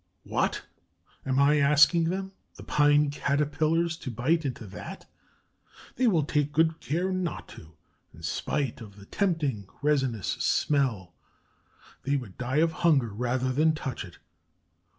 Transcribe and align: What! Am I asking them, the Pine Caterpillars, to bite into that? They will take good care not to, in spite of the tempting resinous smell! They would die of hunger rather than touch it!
What! 0.23 0.63
Am 1.27 1.37
I 1.37 1.59
asking 1.59 2.05
them, 2.05 2.31
the 2.55 2.63
Pine 2.63 3.11
Caterpillars, 3.11 3.95
to 3.97 4.09
bite 4.09 4.45
into 4.45 4.65
that? 4.65 5.07
They 5.95 6.07
will 6.07 6.23
take 6.23 6.51
good 6.51 6.79
care 6.79 7.11
not 7.11 7.47
to, 7.49 7.73
in 8.11 8.23
spite 8.23 8.81
of 8.81 8.95
the 8.95 9.05
tempting 9.05 9.67
resinous 9.83 10.29
smell! 10.39 11.13
They 12.01 12.15
would 12.15 12.35
die 12.39 12.61
of 12.65 12.71
hunger 12.81 13.09
rather 13.09 13.53
than 13.53 13.75
touch 13.75 14.03
it! 14.03 14.17